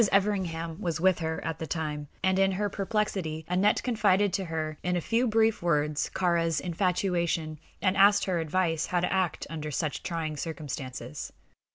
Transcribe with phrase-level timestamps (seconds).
[0.11, 4.79] Everingham was with her at the time, and in her perplexity Aneth confided to her
[4.81, 9.69] in a few brief words Kāra's infatuation, and asked her advice how to act under
[9.69, 11.31] such trying circumstances.